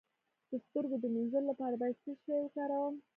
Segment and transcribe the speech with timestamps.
[0.49, 2.95] د سترګو د مینځلو لپاره باید څه شی وکاروم؟